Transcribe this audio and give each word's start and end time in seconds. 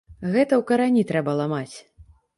Гэта 0.35 0.45
ў 0.45 0.63
карані 0.71 1.03
трэба 1.13 1.37
ламаць. 1.41 1.75